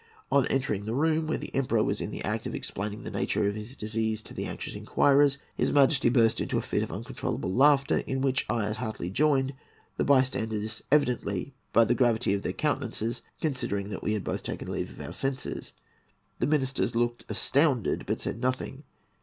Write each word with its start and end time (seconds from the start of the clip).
On 0.31 0.41
my 0.41 0.47
entering 0.49 0.85
the 0.85 0.95
room,—where 0.95 1.37
the 1.37 1.53
Emperor 1.53 1.83
was 1.83 2.01
in 2.01 2.09
the 2.09 2.23
act 2.23 2.47
of 2.47 2.55
explaining 2.55 3.03
the 3.03 3.11
nature 3.11 3.47
of 3.47 3.53
his 3.53 3.77
disease 3.77 4.23
to 4.23 4.33
the 4.33 4.45
anxious 4.45 4.73
inquirers,—his 4.73 5.71
Majesty 5.71 6.09
burst 6.09 6.41
into 6.41 6.57
a 6.57 6.61
fit 6.63 6.81
of 6.81 6.91
uncontrollable 6.91 7.53
laughter, 7.53 7.99
in 7.99 8.19
which 8.21 8.43
I 8.49 8.65
as 8.65 8.77
heartily 8.77 9.11
joined, 9.11 9.53
the 9.97 10.03
bystanders 10.03 10.81
evidently, 10.91 11.53
from 11.71 11.85
the 11.85 11.93
gravity 11.93 12.33
of 12.33 12.41
their 12.41 12.51
countenances, 12.51 13.21
considering 13.39 13.89
that 13.91 14.01
we 14.01 14.13
had 14.13 14.23
both 14.23 14.41
taken 14.41 14.71
leave 14.71 14.89
of 14.89 14.99
our 14.99 15.13
senses. 15.13 15.71
The 16.39 16.47
ministers 16.47 16.95
looked 16.95 17.23
astounded, 17.29 18.07
but 18.07 18.19
said 18.19 18.41
nothing. 18.41 18.81